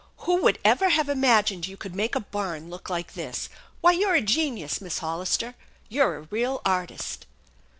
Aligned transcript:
"Who 0.25 0.41
would 0.41 0.57
ever 0.65 0.89
have 0.89 1.09
imagined 1.09 1.67
you 1.67 1.77
could 1.77 1.93
make 1.93 2.15
a 2.15 2.19
barn 2.19 2.71
look 2.71 2.89
like 2.89 3.13
this? 3.13 3.49
Why, 3.81 3.91
you're 3.91 4.15
a 4.15 4.21
genius, 4.21 4.81
Miss 4.81 4.97
Hollister. 4.97 5.53
You're 5.89 6.15
a 6.15 6.21
real 6.31 6.59
artist." 6.65 7.27